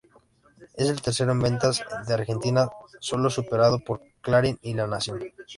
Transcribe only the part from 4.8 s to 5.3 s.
Nación".